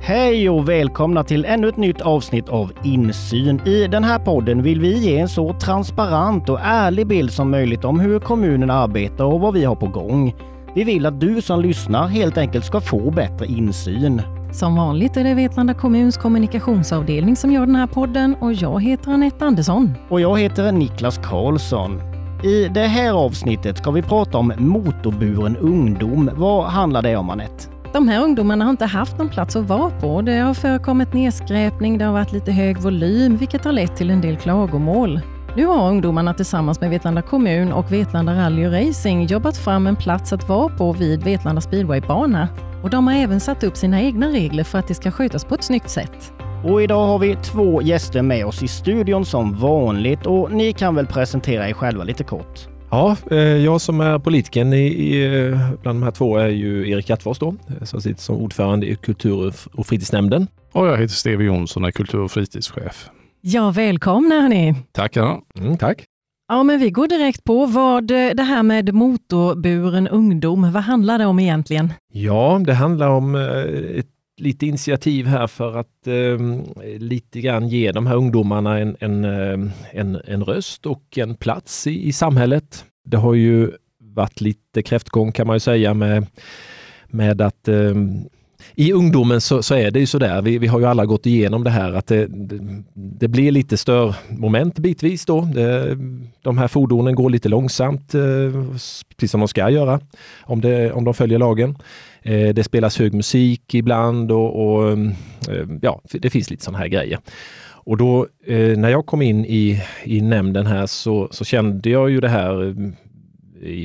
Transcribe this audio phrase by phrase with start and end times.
[0.00, 3.60] Hej och välkomna till ännu ett nytt avsnitt av Insyn.
[3.66, 7.84] I den här podden vill vi ge en så transparent och ärlig bild som möjligt
[7.84, 10.34] om hur kommunen arbetar och vad vi har på gång.
[10.74, 14.22] Vi vill att du som lyssnar helt enkelt ska få bättre insyn.
[14.52, 19.10] Som vanligt är det Vetlanda kommuns kommunikationsavdelning som gör den här podden och jag heter
[19.12, 19.94] Anette Andersson.
[20.08, 22.00] Och jag heter Niklas Karlsson.
[22.44, 26.30] I det här avsnittet ska vi prata om motorburen ungdom.
[26.34, 27.77] Vad handlar det om Anette?
[27.92, 30.22] De här ungdomarna har inte haft någon plats att vara på.
[30.22, 34.20] Det har förekommit nedskräpning, det har varit lite hög volym, vilket har lett till en
[34.20, 35.20] del klagomål.
[35.56, 40.32] Nu har ungdomarna tillsammans med Vetlanda kommun och Vetlanda Rally Racing jobbat fram en plats
[40.32, 42.48] att vara på vid Vetlanda speedwaybana.
[42.82, 45.54] Och de har även satt upp sina egna regler för att det ska skötas på
[45.54, 46.32] ett snyggt sätt.
[46.64, 50.94] Och idag har vi två gäster med oss i studion som vanligt och ni kan
[50.94, 52.77] väl presentera er själva lite kort.
[52.90, 55.50] Ja, eh, jag som är politikern i, i,
[55.82, 59.54] bland de här två är ju Erik Hjärtfors då, som sitter som ordförande i kultur
[59.74, 60.46] och fritidsnämnden.
[60.72, 63.08] Och jag heter Steve Jonsson och är kultur och fritidschef.
[63.40, 64.74] Ja, välkomna hörni!
[64.92, 65.40] Tackar!
[65.58, 66.04] Mm, tack!
[66.48, 71.26] Ja, men vi går direkt på vad det här med motorburen ungdom, vad handlar det
[71.26, 71.92] om egentligen?
[72.12, 74.06] Ja, det handlar om ett
[74.40, 76.38] lite initiativ här för att eh,
[76.98, 81.86] lite grann ge de här ungdomarna en, en, ehm, en, en röst och en plats
[81.86, 82.84] i, i samhället.
[83.04, 86.26] Det har ju varit lite kräftgång kan man ju säga med,
[87.06, 87.94] med att eh,
[88.78, 91.64] i ungdomen så, så, är det ju sådär, vi, vi har ju alla gått igenom
[91.64, 95.40] det här att det, det, det blir lite störmoment bitvis då.
[95.40, 95.98] Det,
[96.42, 98.20] de här fordonen går lite långsamt, eh,
[99.16, 100.00] precis som de ska göra,
[100.40, 101.78] om, det, om de följer lagen.
[102.22, 104.98] Eh, det spelas hög musik ibland och, och eh,
[105.82, 107.18] ja, det finns lite sådana här grejer.
[107.70, 108.26] Och då
[108.76, 112.74] när jag kom in i, i nämnden här så, så kände jag ju det här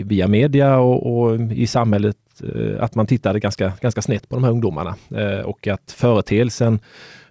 [0.03, 4.44] via media och, och, i samhället Eh, att man tittade ganska, ganska snett på de
[4.44, 6.80] här ungdomarna eh, och att företeelsen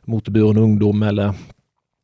[0.05, 1.35] motorburen ungdom eller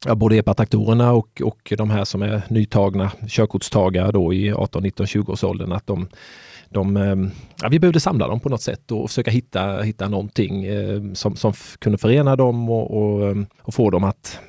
[0.06, 5.06] ja, både epatraktorerna och, och de här som är nytagna körkortstagare då i 18, 19,
[5.06, 6.08] 20 års åldern att de
[6.70, 7.16] de, eh,
[7.62, 11.36] ja, vi behövde samla dem på något sätt och försöka hitta, hitta någonting eh, som,
[11.36, 14.40] som kunde förena dem och, och, och få dem att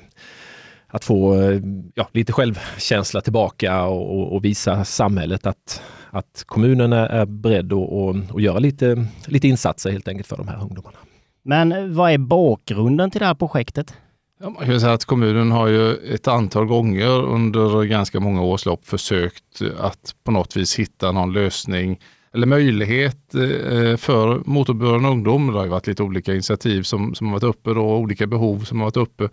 [0.90, 1.60] att få eh,
[1.94, 8.58] ja, lite självkänsla tillbaka och, och, visa samhället att, att kommunen är, beredd att, göra
[8.58, 10.98] lite, lite insatser helt enkelt för de här ungdomarna.
[11.42, 13.94] Men vad är bakgrunden till det här projektet?
[14.42, 18.66] Ja, man kan säga att kommunen har ju ett antal gånger under ganska många års
[18.66, 21.98] lopp försökt att på något vis hitta någon lösning
[22.34, 25.52] eller möjlighet eh, för motorburen ungdom.
[25.52, 28.80] Det har varit lite olika initiativ som, som har varit uppe då, olika behov som
[28.80, 29.28] har varit uppe.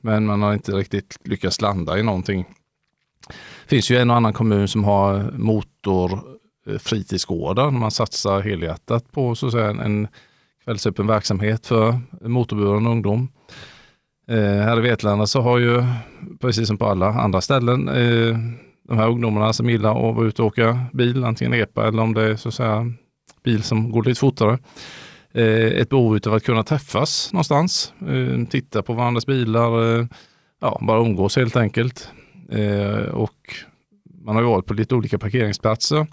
[0.00, 2.44] Men man har inte riktigt lyckats landa i någonting.
[3.62, 7.64] Det finns ju en och annan kommun som har motorfritidsgårdar.
[7.64, 10.08] Eh, man satsar helhjärtat på så att säga, en
[10.64, 13.28] kvällsöppen verksamhet för motorburen ungdom.
[14.28, 15.84] Eh, här i Vetlanda så har ju,
[16.40, 18.36] precis som på alla andra ställen, eh,
[18.88, 22.14] de här ungdomarna som gillar att vara ute och åka bil, antingen EPA eller om
[22.14, 22.92] det är så att säga
[23.44, 24.58] bil som går lite fortare.
[25.32, 30.06] Eh, ett behov av att kunna träffas någonstans, eh, titta på varandras bilar, eh,
[30.60, 32.08] ja, bara umgås helt enkelt.
[33.12, 33.54] Och
[34.24, 36.06] man har ju varit på lite olika parkeringsplatser.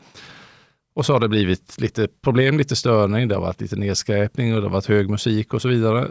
[0.95, 4.61] Och så har det blivit lite problem, lite störning, det har varit lite nedskräpning och
[4.61, 6.05] det har varit hög musik och så vidare.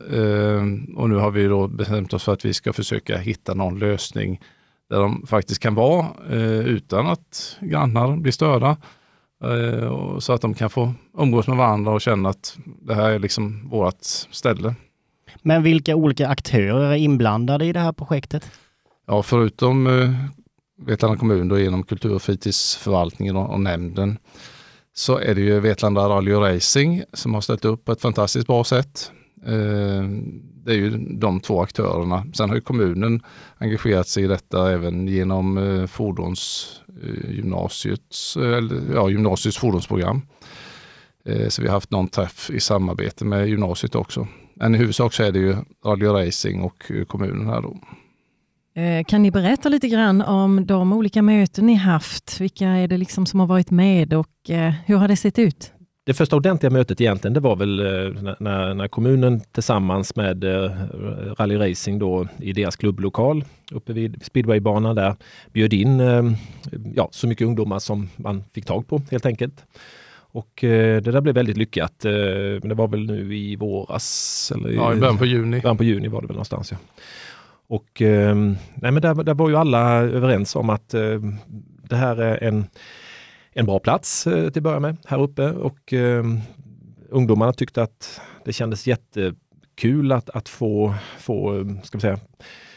[0.97, 4.41] Och nu har vi då bestämt oss för att vi ska försöka hitta någon lösning
[4.91, 6.07] där de faktiskt kan vara
[6.65, 8.77] utan att grannar blir störda.
[9.45, 13.19] Eh, så att de kan få umgås med varandra och känna att det här är
[13.19, 14.75] liksom vårt ställe.
[15.43, 18.51] Men vilka olika aktörer är inblandade i det här projektet?
[19.07, 20.11] Ja, förutom eh,
[20.87, 24.19] Vetlanda kommun då genom kultur och fritidsförvaltningen och, och nämnden
[24.95, 28.65] så är det ju Vetlanda Rally Racing som har ställt upp på ett fantastiskt bra
[28.65, 29.13] sätt.
[29.47, 30.05] Eh,
[30.65, 32.27] det är ju de två aktörerna.
[32.35, 33.23] Sen har ju kommunen
[33.59, 38.65] engagerat sig i detta även genom eh, fordonsgymnasiets, eh,
[38.95, 40.23] ja, gymnasiets fordonsprogram.
[41.49, 44.27] Så vi har haft någon träff i samarbete med gymnasiet också.
[44.55, 47.77] Men i huvudsak så är det ju Rally Racing och kommunen här då.
[49.07, 52.41] Kan ni berätta lite grann om de olika möten ni haft?
[52.41, 54.29] Vilka är det liksom som har varit med och
[54.87, 55.73] hur har det sett ut?
[56.07, 60.71] Det första ordentliga mötet egentligen, det var väl eh, när, när kommunen tillsammans med eh,
[61.39, 65.17] Rally Racing då i deras klubblokal uppe vid speedwaybanan där
[65.53, 66.23] bjöd in eh,
[66.95, 69.65] ja, så mycket ungdomar som man fick tag på helt enkelt.
[70.13, 72.01] Och det där blev väldigt lyckat.
[72.05, 74.53] Men det var väl nu i våras?
[74.55, 75.61] Eller ja, i början på juni.
[75.61, 76.73] början på juni var det väl någonstans.
[76.73, 76.79] Ja.
[77.67, 77.89] Och
[78.75, 80.89] nej, men där, där var ju alla överens om att
[81.89, 82.65] det här är en
[83.59, 86.25] en bra plats eh, till att börja med här uppe och eh,
[87.09, 92.19] ungdomarna tyckte att det kändes jättekul att, att få, få ska vi säga,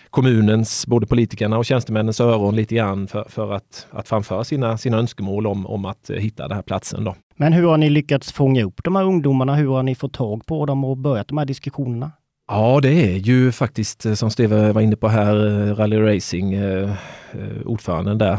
[0.09, 4.97] kommunens, både politikerna och tjänstemännens öron lite grann för, för att, att framföra sina, sina
[4.97, 7.03] önskemål om, om att eh, hitta den här platsen.
[7.03, 7.15] Då.
[7.35, 9.55] Men hur har ni lyckats fånga upp de här ungdomarna?
[9.55, 12.11] Hur har ni fått tag på dem och börjat de här diskussionerna?
[12.51, 16.53] Ja, det är ju faktiskt eh, som Steve var inne på här, eh, Rally Racing,
[16.53, 16.91] eh,
[17.31, 18.37] eh ordföranden där,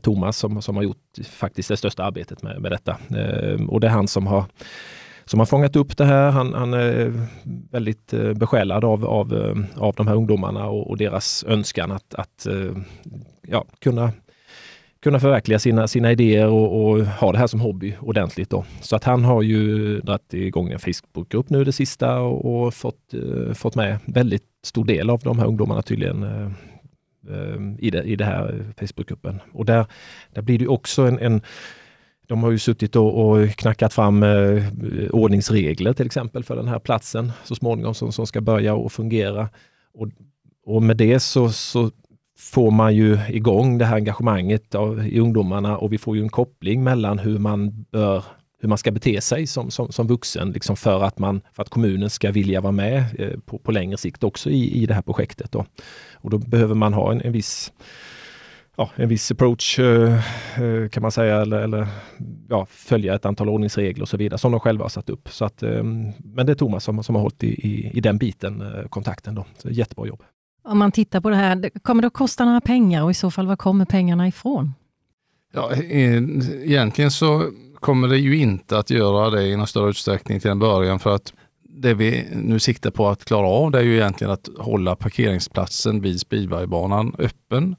[0.00, 2.96] Thomas, som, som har gjort faktiskt det största arbetet med, med detta.
[3.68, 4.44] Och det är han som har
[5.24, 6.30] som har fångat upp det här.
[6.30, 7.26] Han, han är
[7.70, 12.46] väldigt besjälad av, av, av de här ungdomarna och, och deras önskan att, att
[13.48, 14.12] ja, kunna
[15.04, 18.50] kunna förverkliga sina, sina idéer och, och, ha det här som hobby ordentligt.
[18.50, 18.64] Då.
[18.80, 23.14] Så att han har ju dragit igång en Facebookgrupp nu det sista och, och fått,
[23.14, 26.46] eh, fått med väldigt stor del av de här ungdomarna tydligen eh,
[27.30, 29.40] eh i, det, i det här Facebookgruppen.
[29.52, 29.86] Och där,
[30.34, 31.42] där blir det också en, en
[32.26, 34.64] de har ju suttit och, och knackat fram eh,
[35.10, 39.48] ordningsregler till exempel för den här platsen så småningom som, som ska börja och fungera.
[39.94, 40.08] Och,
[40.66, 41.90] och med det så, så
[42.52, 46.28] får man ju igång det här engagemanget av, i ungdomarna och vi får ju en
[46.28, 48.24] koppling mellan hur man bör
[48.60, 51.68] hur man ska bete sig som, som, som vuxen liksom för, att man, för att
[51.68, 55.02] kommunen ska vilja vara med eh, på, på längre sikt också i, i det här
[55.02, 55.52] projektet.
[55.52, 55.66] Då.
[56.12, 57.72] Och då behöver man ha en, en viss
[58.76, 60.14] ja, en viss approach eh,
[60.62, 61.86] eh kan man säga eller, eller
[62.48, 65.28] ja, följa ett antal ordningsregler och så vidare som de själva har satt upp.
[65.28, 65.82] Så att, eh,
[66.24, 69.34] men det är Thomas som, som har hållit i, i, i den biten, eh, kontakten.
[69.34, 69.44] Då.
[69.56, 70.22] Så jättebra jobb.
[70.64, 73.30] Om man tittar på det här, kommer det att kosta några pengar och i så
[73.30, 74.74] fall var kommer pengarna ifrån?
[75.52, 77.50] Ja, egentligen så
[77.80, 81.14] kommer det ju inte att göra det i någon större utsträckning till en början för
[81.14, 81.32] att
[81.62, 86.00] det vi nu siktar på att klara av det är ju egentligen att hålla parkeringsplatsen
[86.00, 87.76] vid speedwaybanan öppen.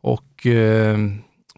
[0.00, 0.98] Och eh,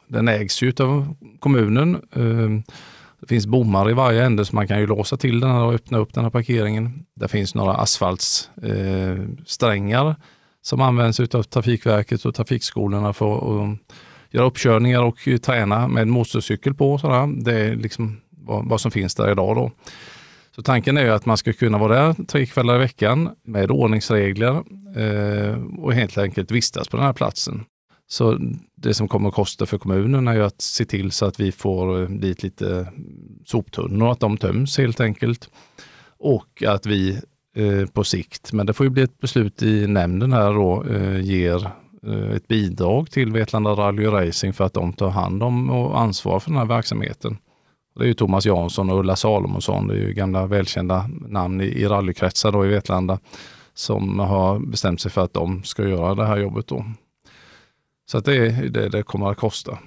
[0.08, 1.94] den ägs ju av kommunen.
[1.94, 2.74] Eh,
[3.20, 5.74] det finns bommar i varje ände så man kan ju låsa till den här och
[5.74, 7.06] öppna upp den här parkeringen.
[7.14, 10.14] Det finns några asfaltsträngar eh,
[10.62, 13.78] som används av Trafikverket och trafikskolorna för att um,
[14.30, 16.98] göra uppkörningar och eh, träna med motorcykel på.
[16.98, 17.42] Sådär.
[17.44, 19.56] Det är liksom vad, vad, som finns där idag.
[19.56, 19.70] Då.
[20.56, 24.62] Så tanken är att man ska kunna vara där tre kvällar i veckan med ordningsregler
[24.96, 27.64] eh, och helt enkelt vistas på den här platsen.
[28.08, 28.38] Så
[28.76, 31.52] det som kommer att kosta för kommunen är ju att se till så att vi
[31.52, 32.92] får eh, dit lite
[33.46, 35.50] soptunnor, att de töms helt enkelt.
[36.18, 37.20] Och att vi
[37.56, 38.52] Eh, på sikt.
[38.52, 41.70] Men det får ju bli ett beslut i nämnden här då, eh, ger
[42.06, 46.40] eh, ett bidrag till Vetlanda Rally Racing för att de tar hand om och ansvar
[46.40, 47.38] för den här verksamheten.
[47.94, 51.64] Det är ju Thomas Jansson och Ulla Salomonsson, det är ju gamla välkända namn i,
[51.64, 53.18] i rallykretsar då i Vetlanda
[53.74, 56.84] som har bestämt sig för att de ska göra det här jobbet då.
[58.10, 59.78] Så att det är det det kommer att kosta.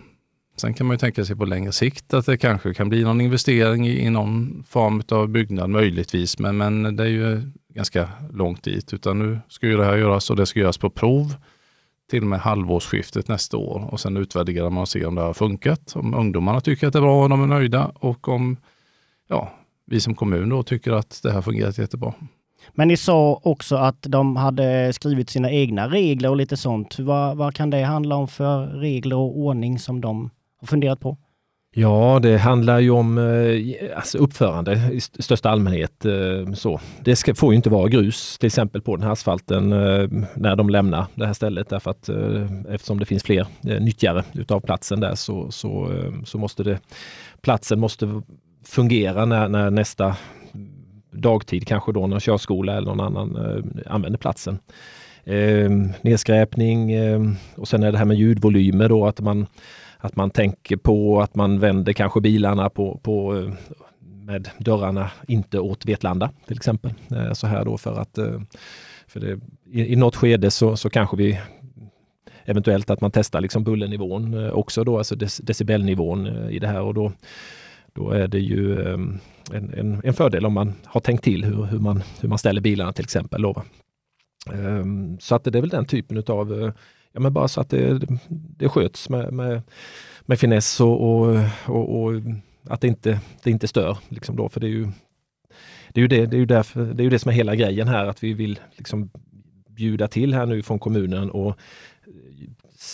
[0.56, 3.22] Sen kan man ju tänka sig på längre sikt att det kanske kan bli någon
[3.22, 7.42] investering i, i någon form av byggnad möjligtvis, men, men det är ju
[7.74, 8.94] ganska långt dit.
[8.94, 11.36] Utan nu ska ju det här göras och det ska göras på prov
[12.10, 15.34] till och med halvårsskiftet nästa år och sen utvärderar man och ser om det har
[15.34, 15.96] funkat.
[15.96, 18.58] Om ungdomarna tycker att det är bra och de är nöjda och om
[19.28, 19.54] ja,
[19.86, 22.14] vi som kommun då tycker att det här fungerat jättebra.
[22.72, 27.00] Men ni sa också att de hade skrivit sina egna regler och lite sånt.
[27.00, 30.30] Vad, vad kan det handla om för regler och ordning som de
[30.64, 31.18] och funderat på?
[31.76, 36.06] Ja, det handlar ju om eh, alltså uppförande i största allmänhet.
[36.06, 36.80] Eh, så.
[37.02, 40.56] Det ska, får ju inte vara grus till exempel på den här asfalten eh, när
[40.56, 42.10] de lämnar det här stället därför att
[42.70, 45.92] eftersom det finns fler nyttjare utav platsen där så, så,
[46.26, 46.80] så måste det,
[47.42, 48.22] platsen måste
[48.66, 50.16] fungera när, när nästa
[51.12, 53.38] dagtid kanske då när körskola eller någon annan
[53.86, 54.60] använder platsen.
[56.02, 56.92] Nedskräpning
[57.56, 59.48] och sen är det här med ljudvolymer då att man
[60.04, 63.54] att man tänker på att man vänder kanske bilarna på, på eh,
[64.00, 66.94] med dörrarna inte åt Vetlanda till exempel.
[67.12, 68.42] Eh, så här då för att eh,
[69.08, 69.40] för det,
[69.72, 71.40] i, i något skede så, så kanske vi
[72.46, 77.12] eventuellt att man testar liksom bullernivån också då, alltså decibelnivån i det här och då,
[77.94, 81.80] då är det ju en, en, en fördel om man har tänkt till hur, hur,
[81.80, 83.42] man, hur man ställer bilarna till exempel.
[83.42, 83.64] Då.
[84.54, 86.74] Ehm, så att det är väl den typen utav
[87.14, 89.62] ja, men bara så att det, det sköts med, med,
[90.22, 92.22] med finess och, och, och, och,
[92.64, 93.98] att det inte, det inte stör.
[94.10, 94.88] Liksom då, för det är ju
[95.90, 97.56] det är ju det, det, är ju därför, det är ju det som är hela
[97.56, 99.10] grejen här, att vi vill liksom
[99.68, 101.60] bjuda till här nu från kommunen och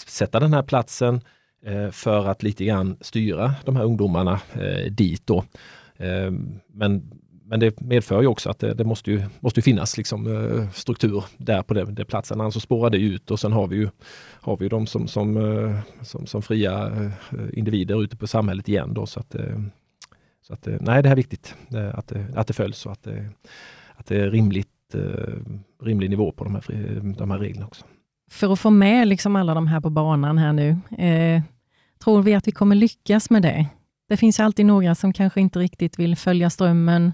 [0.07, 1.21] sätta den här platsen
[1.65, 5.27] eh, för att lite grann styra de här ungdomarna eh, dit.
[5.27, 5.45] Då.
[5.97, 6.31] Eh,
[6.67, 7.11] men
[7.49, 11.23] men det medför ju också att det, det måste, ju, måste finnas liksom, eh, struktur
[11.37, 13.89] där på den, den platsen, annars så spårar det ut och sen har vi ju,
[14.41, 17.11] har vi dem som, som, eh, som, som fria eh,
[17.53, 18.93] individer ute på samhället igen.
[18.93, 19.35] Då, så att,
[20.41, 21.55] så att, nej, det här är viktigt
[21.93, 23.29] att det, att det följs och att det,
[23.95, 24.67] att det är rimligt
[25.83, 26.63] rimlig nivå på de här,
[27.17, 27.85] de här reglerna också.
[28.31, 31.41] För att få med liksom alla de här på banan här nu, eh,
[32.03, 33.67] tror vi att vi kommer lyckas med det?
[34.09, 37.13] Det finns alltid några som kanske inte riktigt vill följa strömmen,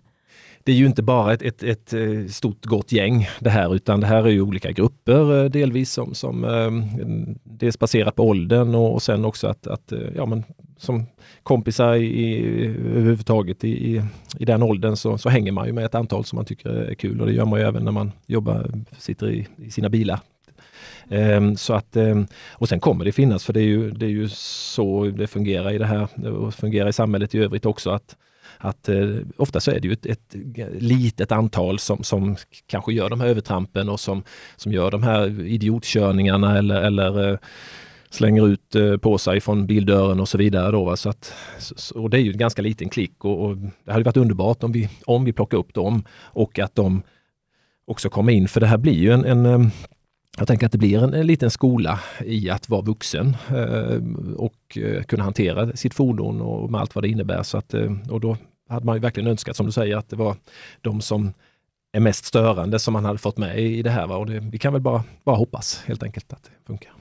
[0.65, 3.99] det är ju inte bara ett, ett, ett, eh, stort gott gäng det här, utan
[3.99, 6.71] det här är ju olika grupper eh, delvis som, som eh,
[7.43, 10.43] dels baserat på åldern och, och sen också att, att ja, men,
[10.77, 11.05] som
[11.43, 14.03] kompisar i, överhuvudtaget i, i,
[14.39, 16.93] i den åldern så, så hänger man ju med ett antal som man tycker är
[16.93, 20.19] kul och det gör man ju även när man jobbar, sitter i, i sina bilar.
[21.09, 24.09] Ehm, så att, ehm, och sen kommer det finnas, för det är, ju, det är
[24.09, 28.15] ju så det fungerar i det här och fungerar i samhället i övrigt också, att
[28.57, 30.35] att eh, ofta så är det ju ett, ett
[30.79, 32.35] litet antal som, som
[32.67, 34.23] kanske gör de här övertrampen och som,
[34.55, 37.37] som gör de här idiotkörningarna eller, eller eh,
[38.09, 40.71] slänger ut eh, på sig från bildörren och så vidare.
[40.71, 43.91] Då, så att, så, och det är ju en ganska liten klick och, och, det
[43.91, 47.01] hade varit underbart om vi, om vi plockar upp dem och att de
[47.87, 49.67] också kommer in, för det här blir ju en, en eh,
[50.37, 53.99] jag tänker att det blir en, en liten skola i att vara vuxen eh,
[54.35, 57.43] och eh, kunna hantera sitt fordon och med allt vad det innebär.
[57.43, 58.37] Så att, eh, och då
[58.69, 60.35] hade man ju verkligen önskat, som du säger, att det var
[60.81, 61.33] de som
[61.93, 64.07] är mest störande som man hade fått med i det här.
[64.07, 64.17] Va?
[64.17, 66.91] Och det, vi kan väl bara, bara hoppas helt enkelt att det funkar.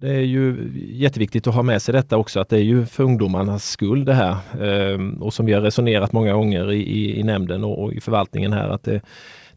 [0.00, 3.04] Det är ju jätteviktigt att ha med sig detta också, att det är ju för
[3.04, 4.36] ungdomarnas skull det här.
[4.60, 8.00] Eh, och som vi har resonerat många gånger i, i, i nämnden och, och, i
[8.00, 9.00] förvaltningen här, att det,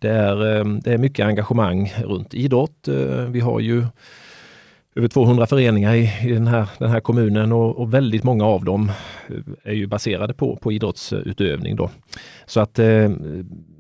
[0.04, 2.88] det är, eh, det är mycket engagemang runt idrott.
[2.88, 3.86] Eh, vi har ju
[4.96, 8.66] över 200 föreningar i, i den, här, den här kommunen och, och, väldigt många av
[8.66, 8.92] dem
[9.30, 11.76] eh, är ju baserade på, på idrottsutövning.
[11.76, 11.90] Då.
[12.46, 12.80] Så, att,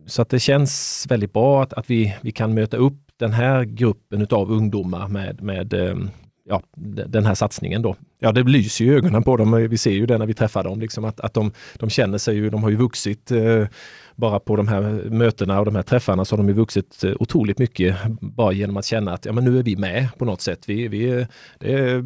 [0.05, 3.63] så att det känns väldigt bra att, att vi, vi kan möta upp den här
[3.63, 5.73] gruppen utav ungdomar med, med
[6.45, 6.61] ja,
[7.07, 7.95] den här satsningen då.
[8.19, 9.67] Ja, det lyser i ögonen på dem.
[9.69, 12.35] Vi ser ju det när vi träffar dem, liksom att, att de, de känner sig
[12.35, 13.67] ju, de har ju vuxit eh,
[14.15, 17.13] bara på de här mötena och de här träffarna så har de ju vuxit eh,
[17.19, 20.41] otroligt mycket bara genom att känna att ja, men nu är vi med på något
[20.41, 20.69] sätt.
[20.69, 21.27] Vi, vi, eh,
[21.59, 22.03] det är eh,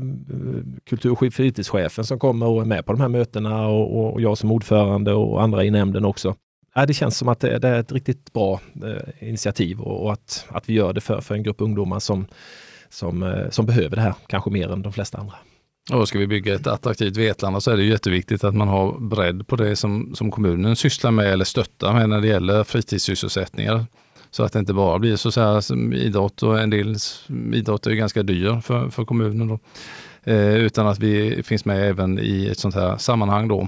[0.90, 4.38] kultur och fritidschefen som kommer och är med på de här mötena och, och jag
[4.38, 6.36] som ordförande och andra i nämnden också.
[6.76, 10.14] Ja, det känns som att det, det är ett riktigt bra eh, initiativ och, och,
[10.14, 12.28] att, att vi gör det för, för en grupp ungdomar som,
[12.90, 15.36] som, eh, som behöver det här, kanske mer än de flesta andra.
[15.92, 19.48] Och ska vi bygga ett attraktivt Vetlanda så är det jätteviktigt att man har bredd
[19.48, 23.86] på det som, som kommunen sysslar med eller stöttar med när det gäller fritidssysselsättningar.
[24.32, 26.96] Så att det inte bara blir så, så här som idrott och en del
[27.54, 29.48] idrott är ganska dyr för, för kommunen.
[29.48, 29.60] Då.
[30.24, 33.62] Eh, utan att vi finns med även i ett sånt här sammanhang då.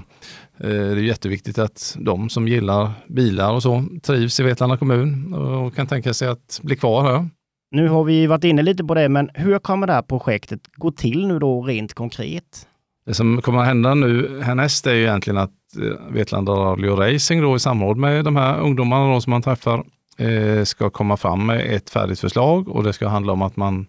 [0.60, 5.34] Eh, det är jätteviktigt att de som gillar bilar och så trivs i Vetlanda kommun
[5.34, 7.28] och kan tänka sig att bli kvar här.
[7.70, 10.90] Nu har vi varit inne lite på det, men hur kommer det här projektet gå
[10.90, 12.66] till nu då rent konkret?
[13.06, 17.42] Det som kommer att hända nu härnäst är ju egentligen att eh, Vetlanda Radio Racing
[17.42, 19.84] då i samråd med de här ungdomarna då som man träffar
[20.18, 23.86] eh, ska komma fram med ett färdigt förslag och det ska handla om att man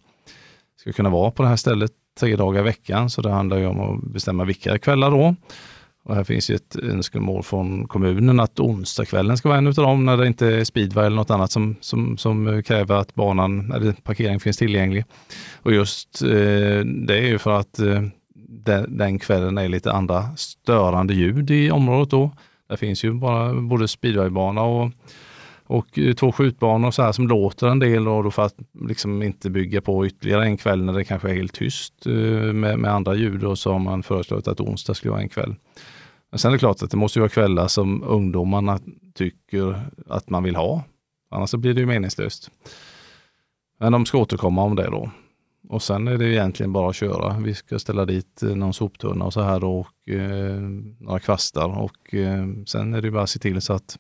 [0.77, 3.09] ska kunna vara på det här stället tre dagar i veckan.
[3.09, 5.35] Så det handlar ju om att bestämma vilka kvällar då.
[6.03, 10.05] Och här finns ju ett önskemål från kommunen att onsdagskvällen ska vara en av dem
[10.05, 13.91] när det inte är speedway eller något annat som, som, som kräver att banan eller
[13.91, 15.05] parkering finns tillgänglig.
[15.55, 18.01] Och just eh, det är ju för att eh,
[18.63, 22.31] den, den kvällen är lite andra störande ljud i området då.
[22.70, 24.91] Det finns ju bara både speedwaybana och
[25.71, 29.23] och eh, två skjutbanor så här som låter en del och då för att liksom
[29.23, 32.13] inte bygga på ytterligare en kväll när det kanske är helt tyst eh,
[32.53, 35.55] med, med andra ljud och så har man föreslagit att onsdag skulle vara en kväll.
[36.31, 38.79] Men sen är det klart att det måste vara kvällar som ungdomarna
[39.15, 40.83] tycker att man vill ha.
[41.31, 42.51] Annars så blir det ju meningslöst.
[43.79, 45.11] Men de ska återkomma om det då.
[45.69, 47.39] Och sen är det egentligen bara att köra.
[47.39, 50.61] Vi ska ställa dit eh, någon soptunna och så här då, och eh,
[50.99, 53.97] några kvastar och eh, sen är det bara att se till så att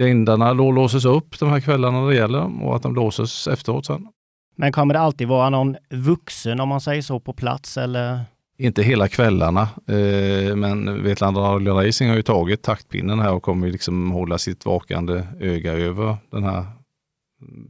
[0.00, 4.08] grindarna då låses upp de här kvällarna det gäller och att de låses efteråt sen.
[4.56, 8.20] Men kommer det alltid vara någon vuxen om man säger så på plats eller?
[8.58, 13.70] Inte hela kvällarna, eh, men Vetlanda Rally Racing har ju tagit taktpinnen här och kommer
[13.70, 16.64] liksom hålla sitt vakande öga över den här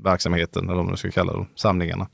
[0.04, 2.08] verksamheten, eller vad man ska kalla det, samlingarna.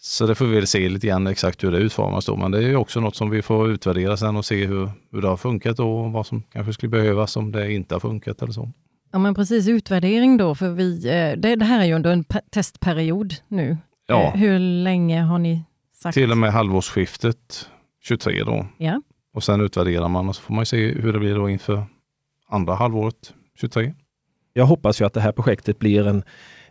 [0.00, 2.58] Så det får vi väl se lite grann exakt hur det utformas då, men det
[2.58, 5.36] är ju också något som vi får utvärdera sen och se hur, hur det har
[5.36, 8.70] funkat och vad som kanske skulle behövas om det inte har funkat eller så.
[9.14, 12.24] Ja men precis, utvärdering då, för vi, eh, det, det här är ju under en
[12.50, 13.76] testperiod nu.
[14.06, 14.22] Ja.
[14.22, 16.14] Eh, hur länge har ni sagt?
[16.14, 17.68] Till och med halvårsskiftet
[18.02, 18.66] 23 då.
[18.78, 19.02] Ja.
[19.34, 21.84] Och sen utvärderar man och så får man se hur det blir då inför
[22.48, 23.94] andra halvåret 23.
[24.52, 26.22] Jag hoppas ju att det här projektet blir en,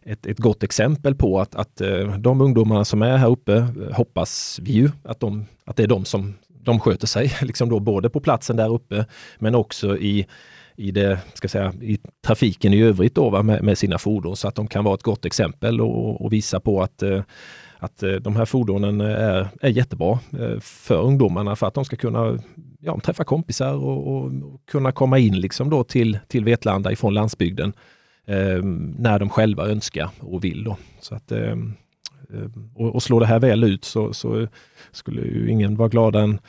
[0.04, 4.60] ett, ett gott exempel på att, att eh, de ungdomarna som är här uppe hoppas
[4.62, 8.10] vi ju att, de, att det är de som de sköter sig, liksom då både
[8.10, 9.06] på platsen där uppe
[9.40, 10.28] men också i
[10.76, 14.48] i, det, ska säga, i trafiken i övrigt då, va, med, med, sina fordon så
[14.48, 17.22] att de kan vara ett gott exempel och, och visa på att eh,
[17.84, 21.96] att eh, de här fordonen är, är jättebra eh, för ungdomarna för att de ska
[21.96, 22.40] kunna
[22.80, 24.32] ja, träffa kompisar och, och,
[24.72, 27.74] kunna komma in liksom då till, till Vetlanda ifrån landsbygden
[28.26, 28.64] eh,
[28.98, 30.64] när de själva önskar och vill.
[30.64, 30.78] Då.
[31.00, 31.58] Så att, eh,
[32.76, 34.48] och, och slår det här väl ut så, så
[34.92, 36.40] skulle ju ingen vara gladare än,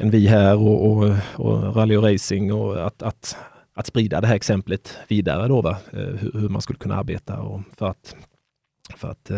[0.00, 3.36] än vi här och, och, och rally och racing och att, att,
[3.74, 5.76] att sprida det här exemplet vidare då, va?
[5.92, 8.16] Eh, hur, hur man skulle kunna arbeta och för att,
[8.96, 9.30] för att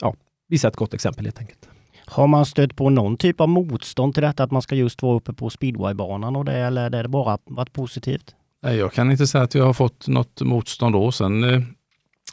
[0.00, 0.14] ja,
[0.48, 1.68] visa ett gott exempel helt enkelt.
[2.06, 5.16] Har man stött på någon typ av motstånd till detta att man ska just vara
[5.16, 8.34] uppe på speedwaybanan och det, eller är det bara varit positivt?
[8.62, 11.12] Nej, jag kan inte säga att jag har fått något motstånd då.
[11.12, 11.60] Sen eh,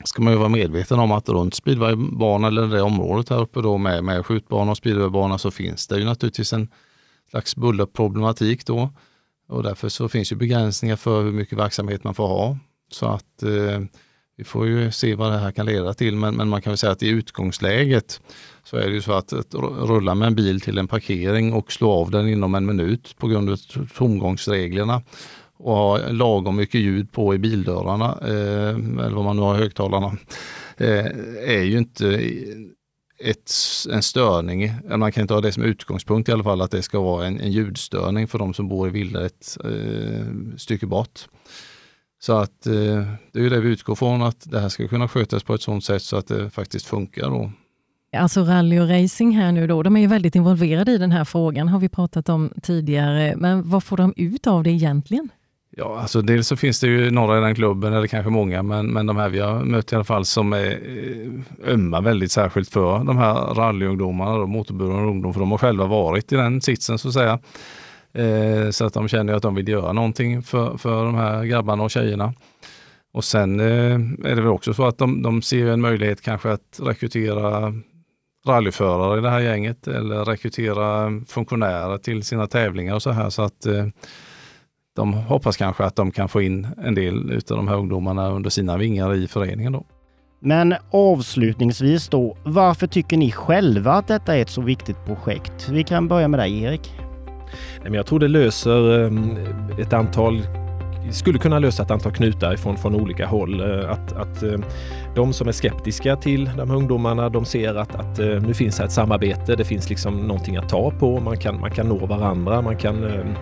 [0.04, 3.78] ska man ju vara medveten om att runt speedwaybanan eller det området här uppe då
[3.78, 6.68] med, med skjutbana och speedwaybana så finns det ju naturligtvis en
[7.30, 8.90] slags bullerproblematik då.
[9.48, 12.58] Och därför så finns ju begränsningar för hur mycket verksamhet man får ha.
[12.92, 13.82] Så att eh,
[14.38, 16.78] vi får ju se vad det här kan leda till, men, men man kan väl
[16.78, 18.22] säga att i utgångsläget
[18.64, 21.72] så är det ju så att, att rulla med en bil till en parkering och
[21.72, 23.58] slå av den inom en minut på grund av
[23.98, 25.02] tomgångsreglerna
[25.58, 30.18] och ha lagom mycket ljud på i bildörrarna, eh, eller vad man nu har högtalarna,
[30.78, 31.06] eh,
[31.48, 32.06] är ju inte
[33.20, 33.52] ett,
[33.92, 34.74] en störning.
[34.98, 37.40] Man kan inte ha det som utgångspunkt i alla fall, att det ska vara en,
[37.40, 41.20] en ljudstörning för de som bor i villa ett eh, stycke bort.
[42.22, 42.74] Så att eh,
[43.32, 45.62] det är ju det vi utgår från, att det här ska kunna skötas på ett
[45.62, 47.30] sådant sätt så att det faktiskt funkar.
[47.30, 47.52] Då.
[48.18, 51.26] Alltså rally och racing här nu då, de är ju väldigt involverade i den här
[51.26, 53.36] frågan, har vi pratat om tidigare.
[53.38, 55.30] Men vad får de ut av det egentligen?
[55.78, 58.88] Ja, alltså dels så finns det ju några i den klubben, eller kanske många, men,
[58.88, 62.70] men de här vi har mött i alla fall som är eh, ömma väldigt särskilt
[62.70, 67.08] för de här rallyungdomarna, motorburna ungdomar, för de har själva varit i den sitsen så
[67.08, 67.40] att säga.
[68.14, 71.84] Eh, så att de känner att de vill göra någonting för, för de här grabbarna
[71.84, 72.34] och tjejerna.
[73.14, 73.96] Och sen eh,
[74.32, 77.74] är det väl också så att de, de ser en möjlighet kanske att rekrytera
[78.48, 83.30] rallyförare i det här gänget eller rekrytera funktionärer till sina tävlingar och så här.
[83.30, 83.86] Så att eh,
[85.00, 88.50] de hoppas kanske att de kan få in en del av de här ungdomarna under
[88.50, 89.72] sina vingar i föreningen.
[89.72, 89.86] Då.
[90.40, 95.70] Men avslutningsvis då, varför tycker ni själva att detta är ett så viktigt projekt?
[95.70, 96.92] Vi kan börja med dig Erik.
[97.92, 99.38] Jag tror det löser ehm,
[99.80, 100.42] ett antal
[101.12, 103.60] skulle kunna lösa ett antal knutar från, från olika håll.
[103.60, 104.64] Eh, att, att ehm,
[105.16, 108.80] de som är skeptiska till de här ungdomarna, de ser att, att eh, nu finns
[108.80, 109.56] här ett samarbete.
[109.56, 111.20] Det finns liksom någonting att ta på.
[111.20, 112.62] Man kan, man kan nå varandra.
[112.62, 113.36] Man kan ehm, eh,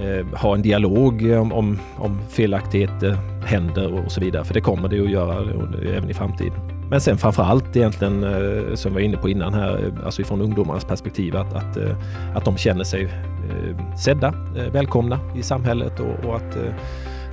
[0.00, 4.44] Eh, ha en dialog om, om, om felaktigheter händer och så vidare.
[4.44, 5.34] För det kommer det att göra
[5.96, 6.60] även i framtiden.
[6.90, 10.22] Men sen framför allt egentligen, eh, som vi var inne på innan här, eh, alltså
[10.22, 11.76] ifrån ungdomarnas perspektiv, att, att,
[12.34, 13.08] att de känner sig
[13.98, 14.34] sedda,
[14.72, 16.56] välkomna i samhället och, och att,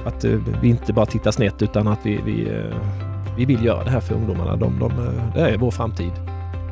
[0.06, 0.26] att
[0.62, 2.48] vi inte bara tittar snett utan att vi, vi,
[3.38, 4.56] vi vill göra det här för ungdomarna.
[4.56, 4.92] De, de,
[5.36, 6.12] det är vår framtid.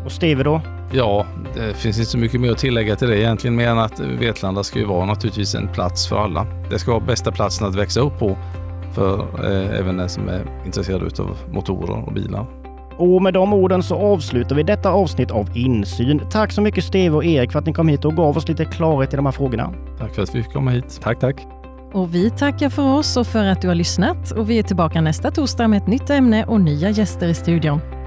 [0.05, 0.61] Och Steve då?
[0.93, 1.25] Ja,
[1.55, 4.63] det finns inte så mycket mer att tillägga till det egentligen mer än att Vetlanda
[4.63, 6.47] ska ju vara naturligtvis en plats för alla.
[6.69, 8.37] Det ska vara bästa platsen att växa upp på
[8.93, 12.45] för eh, även den som är intresserad av motorer och bilar.
[12.97, 16.21] Och med de orden så avslutar vi detta avsnitt av Insyn.
[16.31, 18.65] Tack så mycket Steve och Erik för att ni kom hit och gav oss lite
[18.65, 19.73] klarhet i de här frågorna.
[19.99, 20.99] Tack för att vi fick komma hit.
[21.03, 21.47] Tack, tack.
[21.93, 24.31] Och vi tackar för oss och för att du har lyssnat.
[24.31, 28.00] Och vi är tillbaka nästa torsdag med ett nytt ämne och nya gäster i studion.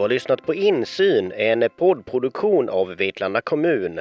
[0.00, 4.00] Du har lyssnat på Insyn, en poddproduktion av Vetlanda kommun.